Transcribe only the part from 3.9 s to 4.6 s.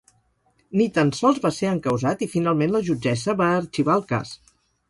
el cas.